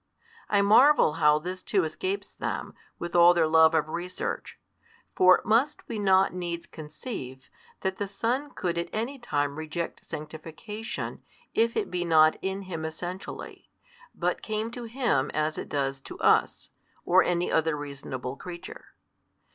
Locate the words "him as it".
14.85-15.69